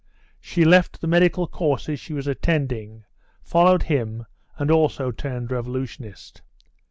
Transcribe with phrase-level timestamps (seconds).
[0.39, 3.05] She left the medical courses she was attending,
[3.43, 4.25] followed him,
[4.57, 6.41] and also turned revolutionist.